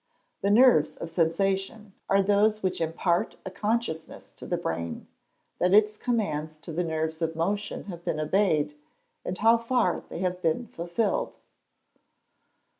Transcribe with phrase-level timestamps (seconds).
[0.41, 5.05] _The nerves of sensation are those which impart a consciousness to the brain
[5.59, 8.73] that its commands to the nerves of motion have been obeyed,
[9.23, 11.37] and how far they have been fulfilled.